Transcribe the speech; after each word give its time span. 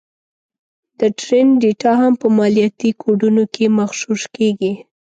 د 0.99 1.01
ټرینډ 1.19 1.51
ډېټا 1.63 1.91
هم 2.01 2.13
په 2.21 2.27
مالياتي 2.37 2.89
کوډونو 3.01 3.43
کې 3.53 3.65
مغشوش 3.77 4.21
کېږي 4.35 4.73